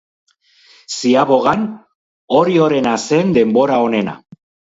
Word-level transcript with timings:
Ziabogan, 0.95 1.67
Oriorena 2.41 2.95
zen 3.11 3.37
denbora 3.37 3.79
onena. 3.91 4.19